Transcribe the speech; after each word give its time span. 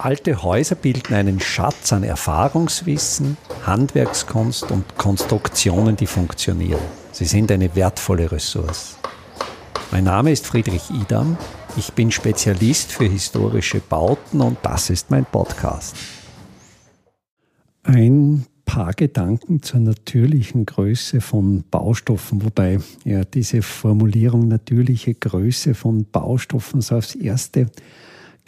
Alte 0.00 0.44
Häuser 0.44 0.76
bilden 0.76 1.12
einen 1.12 1.40
Schatz 1.40 1.92
an 1.92 2.04
Erfahrungswissen, 2.04 3.36
Handwerkskunst 3.66 4.70
und 4.70 4.96
Konstruktionen, 4.96 5.96
die 5.96 6.06
funktionieren. 6.06 6.80
Sie 7.10 7.24
sind 7.24 7.50
eine 7.50 7.74
wertvolle 7.74 8.30
Ressource. 8.30 8.96
Mein 9.90 10.04
Name 10.04 10.30
ist 10.30 10.46
Friedrich 10.46 10.88
Idam. 10.90 11.36
Ich 11.76 11.92
bin 11.94 12.12
Spezialist 12.12 12.92
für 12.92 13.06
historische 13.06 13.80
Bauten 13.80 14.40
und 14.40 14.58
das 14.62 14.88
ist 14.88 15.10
mein 15.10 15.24
Podcast. 15.24 15.96
Ein 17.82 18.46
paar 18.64 18.92
Gedanken 18.92 19.62
zur 19.64 19.80
natürlichen 19.80 20.64
Größe 20.64 21.20
von 21.20 21.64
Baustoffen, 21.72 22.44
wobei 22.44 22.78
ja 23.04 23.24
diese 23.24 23.62
Formulierung 23.62 24.46
natürliche 24.46 25.14
Größe 25.14 25.74
von 25.74 26.04
Baustoffen 26.04 26.82
so 26.82 26.94
aufs 26.94 27.16
erste 27.16 27.66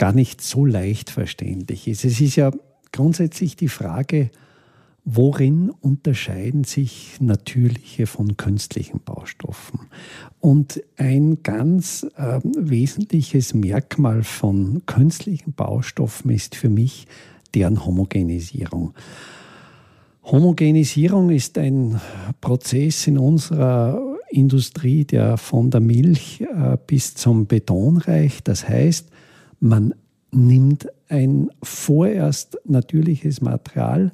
gar 0.01 0.14
nicht 0.14 0.41
so 0.41 0.64
leicht 0.64 1.11
verständlich 1.11 1.87
ist. 1.87 2.06
Es 2.06 2.23
ist 2.23 2.34
ja 2.34 2.51
grundsätzlich 2.91 3.55
die 3.55 3.69
Frage, 3.69 4.30
worin 5.05 5.69
unterscheiden 5.69 6.65
sich 6.65 7.19
natürliche 7.20 8.06
von 8.06 8.39
künstlichen 8.39 9.01
Baustoffen? 9.01 9.80
Und 10.41 10.83
ein 10.97 11.42
ganz 11.42 12.06
äh, 12.16 12.41
wesentliches 12.42 13.52
Merkmal 13.52 14.23
von 14.23 14.87
künstlichen 14.87 15.52
Baustoffen 15.52 16.30
ist 16.30 16.56
für 16.56 16.70
mich 16.70 17.06
deren 17.55 17.84
Homogenisierung. 17.84 18.95
Homogenisierung 20.25 21.28
ist 21.28 21.59
ein 21.59 22.01
Prozess 22.41 23.06
in 23.06 23.19
unserer 23.19 24.17
Industrie, 24.30 25.05
der 25.05 25.37
von 25.37 25.70
der 25.70 25.83
Milch 25.83 26.41
äh, 26.41 26.78
bis 26.87 27.14
zum 27.17 27.45
Beton 27.45 27.98
reicht. 27.98 28.48
Das 28.48 28.67
heißt, 28.67 29.11
man 29.60 29.95
nimmt 30.32 30.88
ein 31.09 31.50
vorerst 31.62 32.59
natürliches 32.64 33.41
Material, 33.41 34.12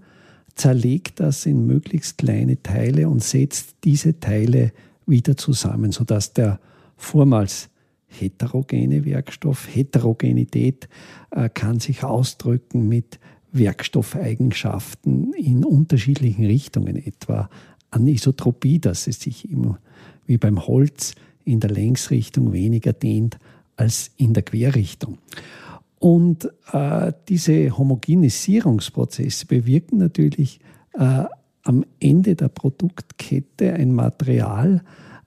zerlegt 0.55 1.21
das 1.21 1.47
in 1.47 1.67
möglichst 1.67 2.19
kleine 2.19 2.63
Teile 2.63 3.09
und 3.09 3.23
setzt 3.23 3.77
diese 3.85 4.19
Teile 4.19 4.73
wieder 5.07 5.37
zusammen, 5.37 5.93
sodass 5.93 6.33
der 6.33 6.59
vormals 6.97 7.69
heterogene 8.07 9.05
Werkstoff, 9.05 9.69
Heterogenität 9.73 10.89
äh, 11.31 11.49
kann 11.51 11.81
sich 11.81 12.03
ausdrücken 12.03 12.89
mit 12.89 13.19
Werkstoffeigenschaften 13.53 15.33
in 15.35 15.65
unterschiedlichen 15.65 16.47
Richtungen, 16.47 16.97
etwa 16.97 17.51
Anisotropie, 17.91 18.79
dass 18.79 19.07
es 19.07 19.21
sich 19.21 19.51
immer 19.51 19.79
wie 20.27 20.39
beim 20.39 20.67
Holz 20.67 21.15
in 21.45 21.61
der 21.61 21.71
Längsrichtung 21.71 22.53
weniger 22.53 22.93
dehnt 22.93 23.39
als 23.77 24.11
in 24.17 24.33
der 24.33 24.43
Querrichtung. 24.43 25.19
Und 25.99 26.51
äh, 26.73 27.13
diese 27.29 27.77
Homogenisierungsprozesse 27.77 29.47
bewirken 29.47 29.99
natürlich 29.99 30.61
äh, 30.93 31.25
am 31.63 31.85
Ende 32.01 32.35
der 32.35 32.49
Produktkette 32.49 33.73
ein 33.73 33.93
Material, 33.93 34.83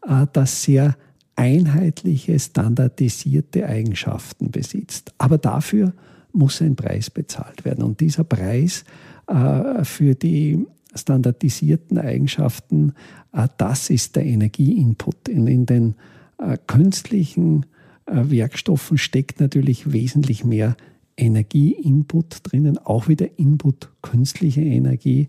äh, 0.08 0.28
das 0.32 0.64
sehr 0.64 0.96
einheitliche, 1.36 2.38
standardisierte 2.38 3.66
Eigenschaften 3.66 4.52
besitzt. 4.52 5.14
Aber 5.18 5.38
dafür 5.38 5.94
muss 6.32 6.62
ein 6.62 6.76
Preis 6.76 7.10
bezahlt 7.10 7.66
werden. 7.66 7.84
Und 7.84 8.00
dieser 8.00 8.24
Preis 8.24 8.84
äh, 9.28 9.84
für 9.84 10.16
die 10.16 10.66
standardisierten 10.94 11.98
Eigenschaften, 11.98 12.94
äh, 13.34 13.48
das 13.58 13.90
ist 13.90 14.16
der 14.16 14.26
Energieinput. 14.26 15.28
In, 15.30 15.48
in 15.48 15.66
den 15.66 15.96
äh, 16.38 16.58
künstlichen 16.68 17.64
äh, 17.64 17.79
Werkstoffen 18.12 18.98
steckt 18.98 19.40
natürlich 19.40 19.92
wesentlich 19.92 20.44
mehr 20.44 20.76
Energieinput 21.18 22.40
drinnen, 22.44 22.78
auch 22.78 23.08
wieder 23.08 23.38
Input 23.38 23.90
künstliche 24.02 24.62
Energie, 24.62 25.28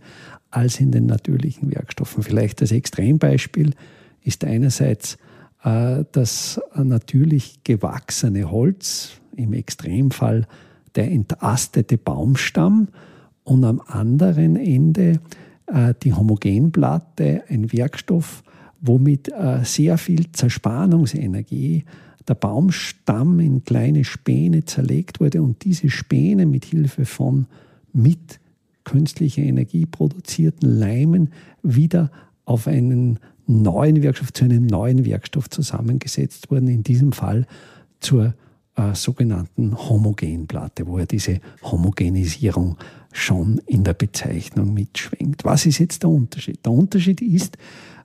als 0.51 0.81
in 0.81 0.93
den 0.93 1.07
natürlichen 1.07 1.73
Werkstoffen. 1.73 2.23
Vielleicht 2.23 2.61
das 2.61 2.73
Extrembeispiel 2.73 3.75
ist 4.23 4.45
einerseits 4.45 5.19
äh, 5.65 6.05
das 6.13 6.61
natürlich 6.77 7.63
gewachsene 7.65 8.51
Holz, 8.51 9.13
im 9.37 9.53
Extremfall 9.53 10.47
der 10.97 11.11
entastete 11.11 11.97
Baumstamm 11.99 12.89
und 13.45 13.65
am 13.65 13.81
anderen 13.87 14.57
Ende 14.57 15.21
äh, 15.67 15.95
die 16.03 16.13
Homogenplatte, 16.13 17.45
ein 17.49 17.73
Werkstoff, 17.73 18.43
womit 18.81 19.31
sehr 19.63 19.99
viel 19.99 20.33
Zerspannungsenergie 20.33 21.85
der 22.31 22.37
Baumstamm 22.37 23.41
in 23.41 23.65
kleine 23.65 24.05
Späne 24.05 24.65
zerlegt 24.65 25.21
wurde 25.21 25.43
und 25.43 25.65
diese 25.65 25.91
Späne 25.91 26.47
mit 26.47 26.65
Hilfe 26.65 27.05
von 27.05 27.47
mit 27.93 28.39
künstlicher 28.85 29.43
Energie 29.43 29.85
produzierten 29.85 30.79
Leimen 30.79 31.33
wieder 31.65 32.13
auf 32.45 32.69
einen 32.69 33.19
neuen 33.49 34.03
Werkstoff, 34.03 34.33
zu 34.33 34.45
einem 34.45 34.67
neuen 34.67 35.05
Werkstoff 35.05 35.51
zusammengesetzt 35.51 36.53
wurden, 36.53 36.69
in 36.69 36.85
diesem 36.85 37.11
Fall 37.11 37.49
zur 37.99 38.35
äh, 38.77 38.95
sogenannten 38.95 39.77
Homogenplatte, 39.77 40.87
wo 40.87 41.01
ja 41.01 41.07
diese 41.07 41.41
Homogenisierung 41.63 42.77
schon 43.11 43.61
in 43.67 43.83
der 43.83 43.95
Bezeichnung 43.95 44.73
mitschwenkt. 44.73 45.45
Was 45.45 45.67
ist 45.67 45.79
jetzt 45.79 46.05
der 46.05 46.11
Unterschied? 46.11 46.65
Der 46.65 46.73
Unterschied 46.73 47.21
ist, 47.23 47.59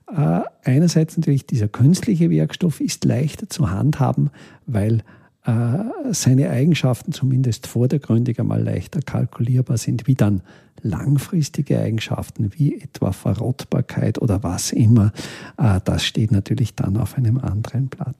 äh, 0.08 0.40
einerseits 0.64 1.16
natürlich 1.16 1.46
dieser 1.46 1.68
künstliche 1.68 2.30
Werkstoff 2.30 2.80
ist 2.80 3.04
leichter 3.04 3.48
zu 3.48 3.70
handhaben, 3.70 4.30
weil 4.66 5.02
äh, 5.44 6.12
seine 6.12 6.50
Eigenschaften 6.50 7.12
zumindest 7.12 7.66
vordergründig 7.66 8.38
einmal 8.38 8.62
leichter 8.62 9.00
kalkulierbar 9.00 9.78
sind, 9.78 10.06
wie 10.06 10.14
dann 10.14 10.42
langfristige 10.82 11.80
Eigenschaften 11.80 12.52
wie 12.56 12.80
etwa 12.80 13.12
Verrottbarkeit 13.12 14.20
oder 14.20 14.42
was 14.42 14.72
immer. 14.72 15.12
Äh, 15.56 15.80
das 15.84 16.04
steht 16.04 16.32
natürlich 16.32 16.74
dann 16.74 16.96
auf 16.96 17.16
einem 17.16 17.38
anderen 17.38 17.88
Blatt. 17.88 18.16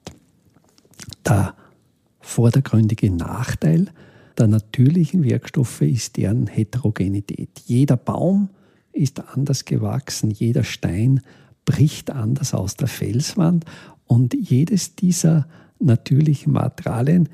Der 1.24 1.54
vordergründige 2.20 3.10
Nachteil 3.10 3.88
der 4.38 4.48
natürlichen 4.48 5.24
Werkstoffe 5.24 5.82
ist 5.82 6.16
deren 6.16 6.46
Heterogenität. 6.46 7.50
Jeder 7.64 7.96
Baum 7.96 8.50
ist 8.92 9.22
anders 9.34 9.64
gewachsen, 9.64 10.30
jeder 10.30 10.64
Stein 10.64 11.20
bricht 11.66 12.10
anders 12.10 12.54
aus 12.54 12.76
der 12.76 12.88
Felswand 12.88 13.66
und 14.06 14.34
jedes 14.34 14.96
dieser 14.96 15.46
natürlichen 15.78 16.54
Materialien 16.54 17.28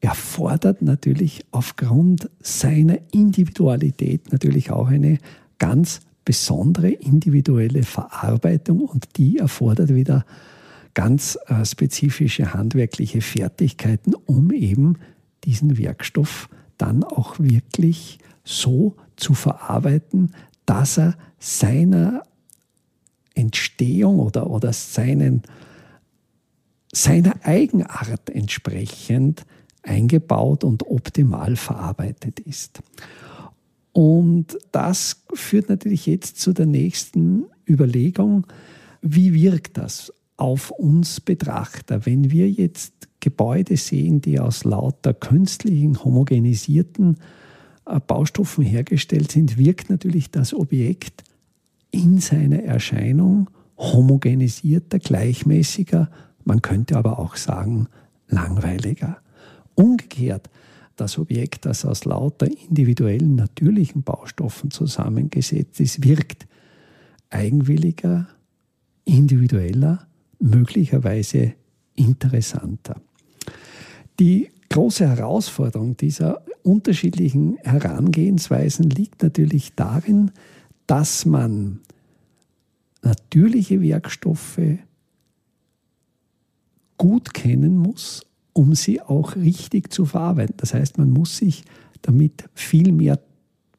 erfordert 0.00 0.82
natürlich 0.82 1.44
aufgrund 1.50 2.30
seiner 2.40 2.98
Individualität 3.12 4.32
natürlich 4.32 4.70
auch 4.70 4.88
eine 4.88 5.18
ganz 5.58 6.00
besondere 6.24 6.90
individuelle 6.90 7.82
Verarbeitung 7.84 8.80
und 8.80 9.16
die 9.16 9.38
erfordert 9.38 9.94
wieder 9.94 10.24
ganz 10.94 11.38
äh, 11.46 11.64
spezifische 11.64 12.54
handwerkliche 12.54 13.20
Fertigkeiten, 13.20 14.14
um 14.14 14.50
eben 14.52 14.96
diesen 15.44 15.78
Werkstoff 15.78 16.48
dann 16.76 17.04
auch 17.04 17.38
wirklich 17.38 18.18
so 18.44 18.96
zu 19.16 19.34
verarbeiten, 19.34 20.32
dass 20.66 20.98
er 20.98 21.14
seiner 21.38 22.22
Entstehung 23.38 24.18
oder, 24.18 24.50
oder 24.50 24.72
seinen, 24.72 25.42
seiner 26.92 27.34
Eigenart 27.44 28.30
entsprechend 28.30 29.44
eingebaut 29.82 30.64
und 30.64 30.86
optimal 30.86 31.56
verarbeitet 31.56 32.40
ist. 32.40 32.80
Und 33.92 34.58
das 34.72 35.24
führt 35.32 35.68
natürlich 35.68 36.06
jetzt 36.06 36.40
zu 36.40 36.52
der 36.52 36.66
nächsten 36.66 37.44
Überlegung, 37.68 38.46
wie 39.00 39.32
wirkt 39.32 39.78
das 39.78 40.12
auf 40.36 40.70
uns 40.70 41.20
Betrachter, 41.20 42.06
wenn 42.06 42.30
wir 42.30 42.48
jetzt 42.48 43.08
Gebäude 43.20 43.76
sehen, 43.76 44.20
die 44.20 44.38
aus 44.38 44.64
lauter 44.64 45.14
künstlichen, 45.14 46.04
homogenisierten 46.04 47.18
äh, 47.86 47.98
Baustoffen 47.98 48.64
hergestellt 48.64 49.32
sind, 49.32 49.58
wirkt 49.58 49.90
natürlich 49.90 50.30
das 50.30 50.54
Objekt 50.54 51.24
in 51.90 52.18
seiner 52.18 52.62
Erscheinung 52.62 53.50
homogenisierter, 53.76 54.98
gleichmäßiger, 54.98 56.10
man 56.44 56.62
könnte 56.62 56.96
aber 56.96 57.18
auch 57.18 57.36
sagen 57.36 57.88
langweiliger. 58.28 59.18
Umgekehrt, 59.74 60.50
das 60.96 61.18
Objekt, 61.18 61.64
das 61.64 61.84
aus 61.84 62.04
lauter 62.04 62.46
individuellen, 62.46 63.36
natürlichen 63.36 64.02
Baustoffen 64.02 64.70
zusammengesetzt 64.70 65.80
ist, 65.80 66.04
wirkt 66.04 66.46
eigenwilliger, 67.30 68.28
individueller, 69.04 70.06
möglicherweise 70.40 71.52
interessanter. 71.94 73.00
Die 74.18 74.48
große 74.70 75.08
Herausforderung 75.08 75.96
dieser 75.96 76.42
unterschiedlichen 76.62 77.56
Herangehensweisen 77.62 78.90
liegt 78.90 79.22
natürlich 79.22 79.74
darin, 79.74 80.32
dass 80.88 81.26
man 81.26 81.80
natürliche 83.02 83.80
Werkstoffe 83.80 84.78
gut 86.96 87.32
kennen 87.32 87.76
muss, 87.76 88.26
um 88.54 88.74
sie 88.74 89.00
auch 89.00 89.36
richtig 89.36 89.92
zu 89.92 90.06
verarbeiten. 90.06 90.56
Das 90.56 90.74
heißt, 90.74 90.98
man 90.98 91.10
muss 91.10 91.36
sich 91.36 91.62
damit 92.02 92.48
viel 92.54 92.90
mehr 92.90 93.20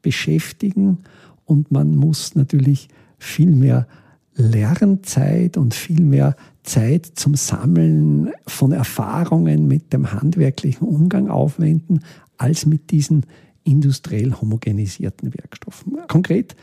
beschäftigen 0.01 1.00
und 1.45 1.71
man 1.71 1.95
muss 1.95 2.35
natürlich 2.35 2.88
viel 3.17 3.51
mehr 3.51 3.88
Lernzeit 4.35 5.57
und 5.57 5.73
viel 5.73 6.01
mehr 6.01 6.35
Zeit 6.63 7.07
zum 7.15 7.35
Sammeln 7.35 8.29
von 8.45 8.71
Erfahrungen 8.71 9.67
mit 9.67 9.91
dem 9.91 10.13
handwerklichen 10.13 10.88
Umgang 10.88 11.27
aufwenden, 11.27 12.01
als 12.38 12.67
mit 12.67 12.91
diesen 12.91 13.25
industriell 13.63 14.33
homogenisierten 14.33 15.33
Werkstoffen. 15.33 15.97
Konkret 16.07 16.56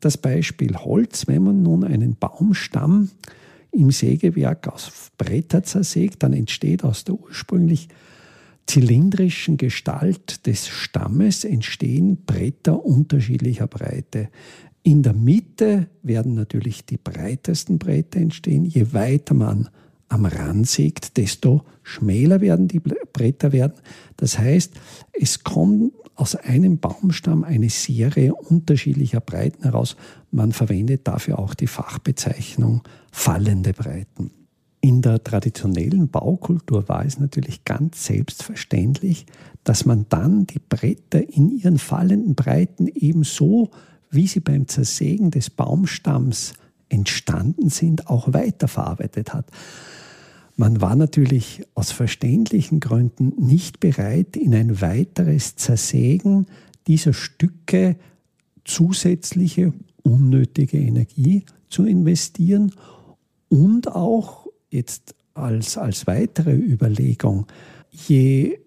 das 0.00 0.16
Beispiel 0.16 0.76
Holz, 0.76 1.26
wenn 1.26 1.42
man 1.42 1.62
nun 1.62 1.84
einen 1.84 2.16
Baumstamm 2.16 3.10
im 3.72 3.90
Sägewerk 3.90 4.68
aus 4.68 5.10
Bretter 5.18 5.62
zersägt, 5.62 6.22
dann 6.22 6.32
entsteht 6.32 6.84
aus 6.84 7.04
der 7.04 7.14
ursprünglich 7.14 7.88
zylindrischen 8.66 9.56
Gestalt 9.56 10.46
des 10.46 10.68
Stammes 10.68 11.44
entstehen 11.44 12.24
Bretter 12.26 12.84
unterschiedlicher 12.84 13.66
Breite. 13.66 14.28
In 14.82 15.02
der 15.02 15.14
Mitte 15.14 15.88
werden 16.02 16.34
natürlich 16.34 16.84
die 16.84 16.98
breitesten 16.98 17.78
Bretter 17.78 18.20
entstehen. 18.20 18.64
Je 18.64 18.92
weiter 18.92 19.34
man 19.34 19.68
am 20.08 20.24
Rand 20.24 20.66
sägt, 20.68 21.16
desto 21.16 21.64
schmäler 21.82 22.40
werden 22.40 22.68
die 22.68 22.80
Bretter 22.80 23.52
werden. 23.52 23.74
Das 24.16 24.38
heißt, 24.38 24.74
es 25.12 25.44
kommt 25.44 25.92
aus 26.18 26.34
einem 26.34 26.78
Baumstamm 26.78 27.44
eine 27.44 27.70
Serie 27.70 28.34
unterschiedlicher 28.34 29.20
Breiten 29.20 29.62
heraus. 29.62 29.96
Man 30.32 30.52
verwendet 30.52 31.06
dafür 31.06 31.38
auch 31.38 31.54
die 31.54 31.68
Fachbezeichnung 31.68 32.82
fallende 33.12 33.72
Breiten. 33.72 34.32
In 34.80 35.00
der 35.00 35.22
traditionellen 35.22 36.08
Baukultur 36.08 36.88
war 36.88 37.04
es 37.04 37.20
natürlich 37.20 37.64
ganz 37.64 38.04
selbstverständlich, 38.04 39.26
dass 39.62 39.86
man 39.86 40.06
dann 40.08 40.46
die 40.46 40.60
Bretter 40.60 41.22
in 41.28 41.50
ihren 41.50 41.78
fallenden 41.78 42.34
Breiten 42.34 42.88
ebenso, 42.88 43.70
wie 44.10 44.26
sie 44.26 44.40
beim 44.40 44.66
Zersägen 44.66 45.30
des 45.30 45.50
Baumstamms 45.50 46.54
entstanden 46.88 47.70
sind, 47.70 48.08
auch 48.08 48.32
weiterverarbeitet 48.32 49.34
hat. 49.34 49.46
Man 50.60 50.80
war 50.80 50.96
natürlich 50.96 51.62
aus 51.74 51.92
verständlichen 51.92 52.80
Gründen 52.80 53.32
nicht 53.38 53.78
bereit, 53.78 54.36
in 54.36 54.56
ein 54.56 54.80
weiteres 54.80 55.54
Zersägen 55.54 56.46
dieser 56.88 57.12
Stücke 57.12 57.94
zusätzliche 58.64 59.72
unnötige 60.02 60.76
Energie 60.76 61.44
zu 61.68 61.84
investieren 61.84 62.72
und 63.48 63.92
auch 63.92 64.48
jetzt 64.68 65.14
als, 65.32 65.78
als 65.78 66.08
weitere 66.08 66.56
Überlegung, 66.56 67.46
je 67.92 68.58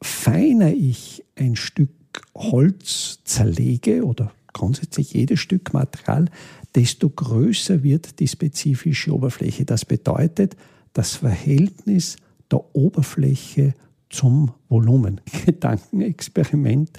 feiner 0.00 0.72
ich 0.72 1.26
ein 1.36 1.56
Stück 1.56 1.90
Holz 2.34 3.18
zerlege 3.24 4.06
oder 4.06 4.32
grundsätzlich 4.54 5.12
jedes 5.12 5.40
Stück 5.40 5.74
Material, 5.74 6.30
desto 6.74 7.10
größer 7.10 7.82
wird 7.82 8.18
die 8.20 8.28
spezifische 8.28 9.12
Oberfläche. 9.12 9.66
Das 9.66 9.84
bedeutet, 9.84 10.56
das 10.94 11.16
Verhältnis 11.16 12.16
der 12.50 12.74
Oberfläche 12.74 13.74
zum 14.08 14.52
Volumen. 14.68 15.20
Gedankenexperiment. 15.44 16.90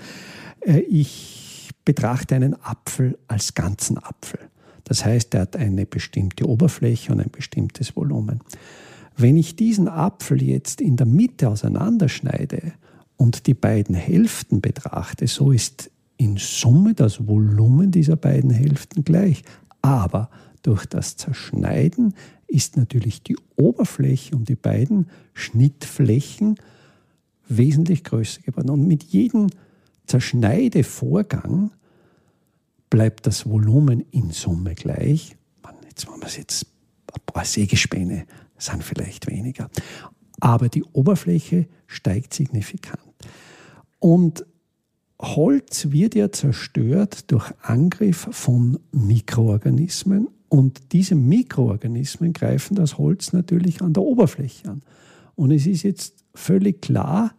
Äh, 0.61 0.81
ich 0.81 1.69
betrachte 1.83 2.35
einen 2.35 2.55
Apfel 2.61 3.17
als 3.27 3.53
ganzen 3.53 3.97
Apfel. 3.97 4.39
Das 4.83 5.03
heißt, 5.03 5.33
er 5.33 5.41
hat 5.41 5.55
eine 5.55 5.85
bestimmte 5.85 6.47
Oberfläche 6.47 7.11
und 7.11 7.19
ein 7.19 7.31
bestimmtes 7.31 7.95
Volumen. 7.95 8.41
Wenn 9.17 9.37
ich 9.37 9.55
diesen 9.55 9.87
Apfel 9.87 10.43
jetzt 10.43 10.81
in 10.81 10.97
der 10.97 11.07
Mitte 11.07 11.49
auseinanderschneide 11.49 12.73
und 13.17 13.47
die 13.47 13.53
beiden 13.53 13.95
Hälften 13.95 14.61
betrachte, 14.61 15.27
so 15.27 15.51
ist 15.51 15.89
in 16.17 16.37
Summe 16.37 16.93
das 16.93 17.27
Volumen 17.27 17.91
dieser 17.91 18.15
beiden 18.15 18.51
Hälften 18.51 19.03
gleich. 19.03 19.43
Aber 19.81 20.29
durch 20.65 20.85
das 20.87 21.15
Zerschneiden 21.15 22.15
ist 22.47 22.75
natürlich 22.75 23.21
die 23.21 23.37
Oberfläche 23.55 24.35
um 24.35 24.45
die 24.45 24.55
beiden 24.55 25.09
Schnittflächen 25.33 26.55
wesentlich 27.47 28.03
größer 28.03 28.41
geworden. 28.41 28.71
Und 28.71 28.87
mit 28.87 29.03
jedem 29.03 29.47
Zerschneidevorgang 30.07 31.71
bleibt 32.89 33.27
das 33.27 33.45
Volumen 33.45 34.05
in 34.11 34.31
Summe 34.31 34.73
gleich. 34.73 35.35
Jetzt 35.87 36.07
haben 36.07 36.19
wir 36.19 36.27
es 36.27 36.37
jetzt, 36.37 36.65
ein 37.13 37.21
paar 37.25 37.45
Sägespäne 37.45 38.25
sind 38.57 38.83
vielleicht 38.83 39.27
weniger. 39.27 39.69
Aber 40.39 40.67
die 40.67 40.83
Oberfläche 40.83 41.67
steigt 41.87 42.33
signifikant. 42.33 43.01
Und 43.99 44.45
Holz 45.21 45.91
wird 45.91 46.15
ja 46.15 46.31
zerstört 46.31 47.31
durch 47.31 47.51
Angriff 47.61 48.27
von 48.31 48.79
Mikroorganismen 48.91 50.27
und 50.55 50.93
diese 50.93 51.15
Mikroorganismen 51.15 52.31
greifen 52.31 52.75
das 52.75 52.97
Holz 52.97 53.33
natürlich 53.33 53.81
an 53.81 53.91
der 53.91 54.03
Oberfläche 54.03 54.69
an. 54.69 54.83
Und 55.35 55.51
es 55.51 55.67
ist 55.67 55.83
jetzt 55.83 56.23
völlig 56.33 56.81
klar, 56.81 57.33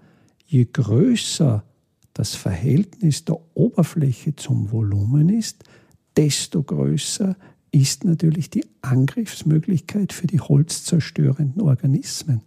je 0.44 0.66
größer 0.70 1.64
das 2.12 2.34
Verhältnis 2.34 3.24
der 3.24 3.38
Oberfläche 3.54 4.36
zum 4.36 4.70
Volumen 4.70 5.30
ist, 5.30 5.64
desto 6.14 6.62
größer 6.62 7.36
ist 7.70 8.04
natürlich 8.04 8.50
die 8.50 8.66
Angriffsmöglichkeit 8.82 10.12
für 10.12 10.26
die 10.26 10.40
holzzerstörenden 10.40 11.62
Organismen. 11.62 12.42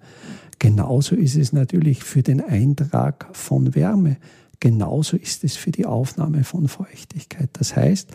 Genauso 0.60 1.15
ist 1.15 1.36
es 1.36 1.51
natürlich 1.51 2.04
für 2.04 2.22
den 2.22 2.42
Eintrag 2.42 3.27
von 3.33 3.74
Wärme. 3.74 4.18
Genauso 4.60 5.18
ist 5.18 5.44
es 5.44 5.56
für 5.56 5.72
die 5.72 5.88
Aufnahme 5.88 6.44
von 6.44 6.68
Feuchtigkeit. 6.68 7.50
Das 7.54 7.75
heißt, 7.75 8.12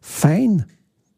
fein 0.00 0.64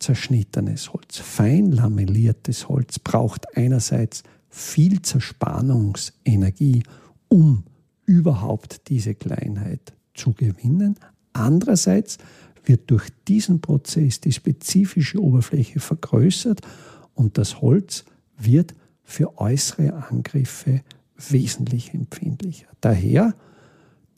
zerschnittenes 0.05 0.93
Holz, 0.93 1.19
fein 1.19 1.73
lamelliertes 1.73 2.69
Holz 2.69 2.99
braucht 2.99 3.56
einerseits 3.56 4.23
viel 4.51 5.01
Zerspannungsenergie, 5.01 6.83
um 7.29 7.65
überhaupt 8.05 8.89
diese 8.89 9.15
Kleinheit 9.15 9.95
zu 10.12 10.35
gewinnen. 10.35 10.97
Andererseits 11.33 12.19
wird 12.65 12.91
durch 12.91 13.09
diesen 13.27 13.61
Prozess 13.61 14.21
die 14.21 14.33
spezifische 14.33 15.21
Oberfläche 15.21 15.81
vergrößert 15.81 16.61
und 17.15 17.39
das 17.39 17.62
Holz 17.62 18.05
wird 18.37 18.75
für 19.03 19.39
äußere 19.39 19.95
Angriffe 20.11 20.83
wesentlich 21.31 21.95
empfindlicher. 21.95 22.69
Daher 22.81 23.35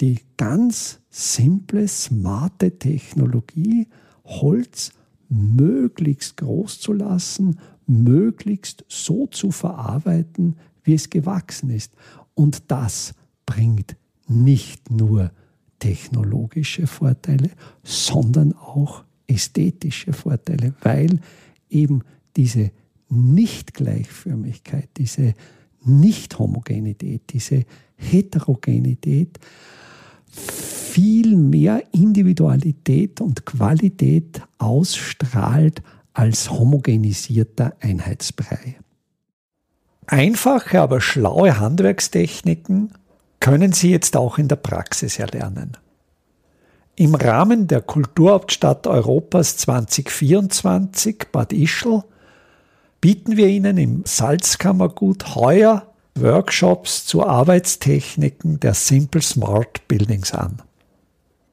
die 0.01 0.19
ganz 0.37 0.99
simple, 1.11 1.87
smarte 1.87 2.79
Technologie, 2.79 3.87
Holz 4.25 4.91
möglichst 5.29 6.37
groß 6.37 6.81
zu 6.81 6.93
lassen, 6.93 7.59
möglichst 7.87 8.85
so 8.89 9.27
zu 9.27 9.51
verarbeiten, 9.51 10.57
wie 10.83 10.95
es 10.95 11.11
gewachsen 11.11 11.71
ist. 11.71 11.93
Und 12.35 12.65
das 12.69 13.15
bringt 13.45 13.97
nicht 14.29 14.91
nur 14.91 15.31
technologische 15.79 16.87
Vorteile, 16.87 17.51
sondern 17.83 18.53
auch 18.55 19.05
ästhetische 19.27 20.13
Vorteile, 20.13 20.75
weil 20.83 21.21
eben 21.69 22.03
diese 22.37 22.71
Nichtgleichförmigkeit, 23.09 24.89
diese 24.97 25.35
Nichthomogenität, 25.85 27.23
diese 27.31 27.65
Heterogenität 27.97 29.39
viel 30.97 31.37
mehr 31.37 31.83
Individualität 31.93 33.21
und 33.21 33.45
Qualität 33.45 34.41
ausstrahlt 34.57 35.83
als 36.15 36.51
homogenisierter 36.51 37.75
Einheitsbrei. 37.81 38.77
Einfache, 40.07 40.81
aber 40.81 41.03
schlaue 41.03 41.61
Handwerkstechniken 41.61 42.95
können 43.41 43.73
Sie 43.73 43.91
jetzt 43.91 44.17
auch 44.17 44.39
in 44.39 44.49
der 44.49 44.57
Praxis 44.57 45.19
erlernen. 45.19 45.77
Im 46.95 47.15
Rahmen 47.15 47.67
der 47.67 47.83
Kulturhauptstadt 47.83 48.87
Europas 48.87 49.59
2024 49.59 51.27
Bad 51.31 51.53
Ischl 51.53 52.05
bieten 53.03 53.37
wir 53.37 53.49
Ihnen 53.49 53.77
im 53.77 54.03
Salzkammergut 54.07 55.35
heuer 55.35 55.93
Workshops 56.15 57.05
zu 57.05 57.27
Arbeitstechniken 57.27 58.61
der 58.61 58.73
Simple 58.73 59.21
Smart 59.21 59.87
Buildings 59.89 60.33
an. 60.33 60.63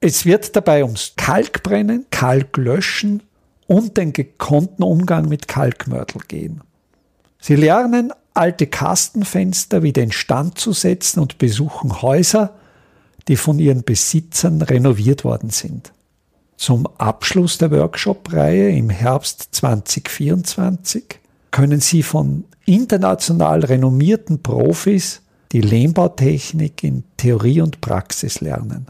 Es 0.05 0.25
wird 0.25 0.53
dabei 0.57 0.83
ums 0.83 1.13
Kalkbrennen, 1.15 2.07
Kalklöschen 2.11 3.23
und 3.67 3.95
den 3.95 4.11
gekonnten 4.11 4.83
Umgang 4.83 5.29
mit 5.29 5.47
Kalkmörtel 5.47 6.23
gehen. 6.27 6.59
Sie 7.39 7.55
lernen, 7.55 8.11
alte 8.33 8.67
Kastenfenster 8.67 9.81
wieder 9.81 10.03
instand 10.03 10.59
zu 10.59 10.73
setzen 10.73 11.21
und 11.21 11.37
besuchen 11.37 12.01
Häuser, 12.01 12.53
die 13.29 13.37
von 13.37 13.59
ihren 13.59 13.83
Besitzern 13.83 14.61
renoviert 14.61 15.23
worden 15.23 15.51
sind. 15.51 15.93
Zum 16.57 16.85
Abschluss 16.97 17.57
der 17.57 17.71
Workshop-Reihe 17.71 18.71
im 18.71 18.89
Herbst 18.89 19.55
2024 19.55 21.17
können 21.49 21.79
Sie 21.79 22.03
von 22.03 22.43
international 22.65 23.63
renommierten 23.63 24.43
Profis 24.43 25.21
die 25.53 25.61
Lehmbautechnik 25.61 26.83
in 26.83 27.05
Theorie 27.15 27.61
und 27.61 27.79
Praxis 27.79 28.41
lernen. 28.41 28.87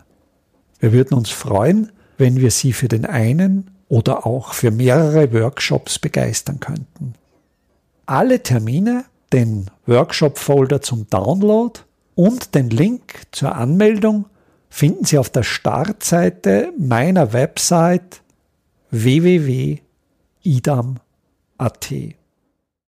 Wir 0.83 0.91
würden 0.91 1.17
uns 1.17 1.29
freuen, 1.29 1.93
wenn 2.17 2.41
wir 2.41 2.51
Sie 2.51 2.73
für 2.73 2.89
den 2.89 3.05
einen 3.05 3.71
oder 3.87 4.27
auch 4.27 4.51
für 4.51 4.69
mehrere 4.69 5.31
Workshops 5.31 5.97
begeistern 5.97 6.59
könnten. 6.59 7.13
Alle 8.05 8.43
Termine, 8.43 9.05
den 9.31 9.71
Workshop-Folder 9.85 10.81
zum 10.81 11.09
Download 11.09 11.79
und 12.15 12.53
den 12.53 12.69
Link 12.69 13.27
zur 13.31 13.55
Anmeldung 13.55 14.25
finden 14.69 15.05
Sie 15.05 15.17
auf 15.17 15.29
der 15.29 15.43
Startseite 15.43 16.73
meiner 16.77 17.31
Website 17.31 18.21
www.idam.at. 18.91 19.83